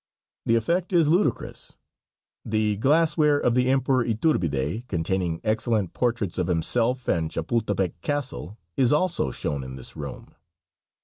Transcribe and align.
The 0.47 0.55
effect 0.55 0.91
is 0.93 1.09
ludicrous. 1.09 1.77
The 2.43 2.75
glass 2.77 3.17
ware 3.17 3.37
of 3.37 3.53
the 3.53 3.69
Emperor 3.69 4.03
Iturbide, 4.03 4.87
containing 4.87 5.39
excellent 5.43 5.93
portraits 5.93 6.39
of 6.39 6.47
himself 6.47 7.07
and 7.07 7.29
Chapultepec 7.29 8.01
Castle, 8.01 8.57
is 8.75 8.91
also 8.91 9.29
shown 9.29 9.63
in 9.63 9.75
this 9.75 9.95
room. 9.95 10.33